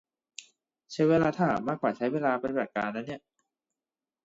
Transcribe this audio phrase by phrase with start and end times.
[0.91, 3.21] ใช้เวลาถามมากกว่าใช้เวลาปฏิบัติการนะเนี่ย